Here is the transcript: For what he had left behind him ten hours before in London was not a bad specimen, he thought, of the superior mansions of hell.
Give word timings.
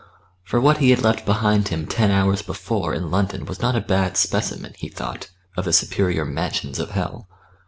For 0.43 0.59
what 0.59 0.79
he 0.79 0.89
had 0.89 1.03
left 1.03 1.27
behind 1.27 1.67
him 1.67 1.85
ten 1.85 2.09
hours 2.09 2.41
before 2.41 2.91
in 2.91 3.11
London 3.11 3.45
was 3.45 3.61
not 3.61 3.75
a 3.75 3.81
bad 3.81 4.17
specimen, 4.17 4.73
he 4.75 4.89
thought, 4.89 5.29
of 5.55 5.63
the 5.63 5.73
superior 5.73 6.25
mansions 6.25 6.79
of 6.79 6.89
hell. 6.89 7.29